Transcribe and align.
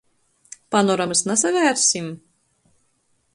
Panoramys 0.75 1.21
nasavērsim? 1.31 2.09